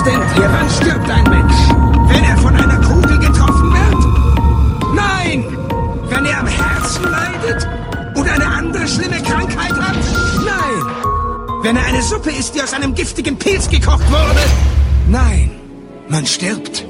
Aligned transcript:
Was 0.00 0.06
denkt 0.06 0.34
wann 0.38 0.70
stirbt 0.70 1.10
ein 1.10 1.24
Mensch? 1.24 1.54
Wenn 2.08 2.24
er 2.24 2.36
von 2.38 2.56
einer 2.56 2.80
Kugel 2.80 3.18
getroffen 3.18 3.70
wird? 3.70 4.94
Nein! 4.94 5.44
Wenn 6.08 6.24
er 6.24 6.40
am 6.40 6.46
Herzen 6.46 7.04
leidet? 7.04 7.68
Oder 8.16 8.32
eine 8.32 8.46
andere 8.46 8.88
schlimme 8.88 9.20
Krankheit 9.22 9.74
hat? 9.74 9.96
Nein! 10.42 10.94
Wenn 11.62 11.76
er 11.76 11.84
eine 11.84 12.00
Suppe 12.00 12.30
isst, 12.30 12.54
die 12.54 12.62
aus 12.62 12.72
einem 12.72 12.94
giftigen 12.94 13.38
Pilz 13.38 13.68
gekocht 13.68 14.10
wurde? 14.10 14.40
Nein! 15.06 15.50
Man 16.08 16.24
stirbt, 16.24 16.86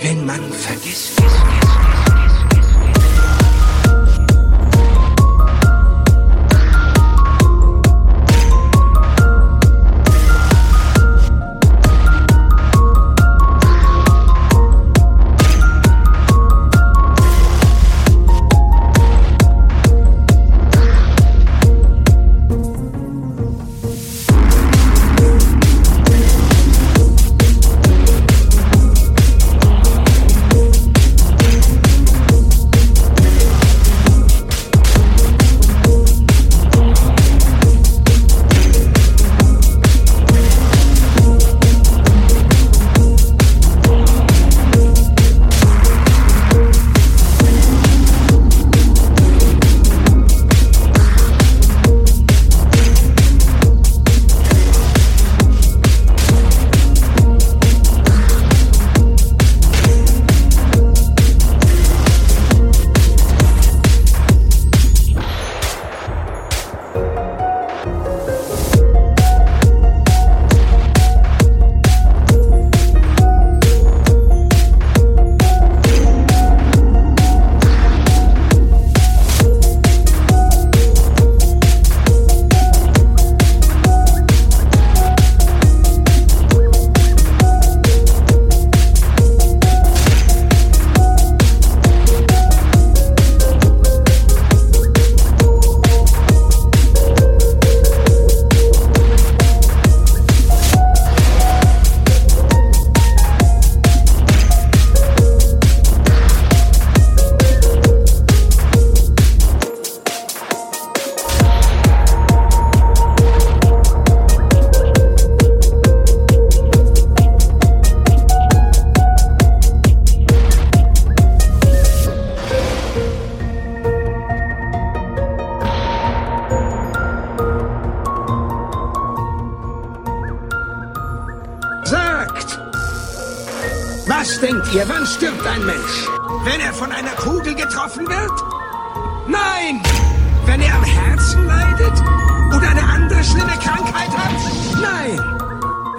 wenn 0.00 0.24
man 0.24 0.40
vergisst. 0.52 1.20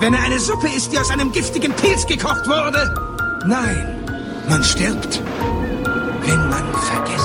Wenn 0.06 0.14
er 0.14 0.22
eine 0.22 0.40
Suppe 0.40 0.68
isst, 0.68 0.94
die 0.94 1.00
aus 1.00 1.10
einem 1.10 1.32
giftigen 1.32 1.74
Pilz 1.74 2.06
gekocht 2.06 2.46
wurde? 2.46 2.94
Nein! 3.48 3.88
Man 4.48 4.64
stirbt, 4.64 5.20
wenn 6.22 6.48
man 6.48 6.64
vergisst. 6.76 7.25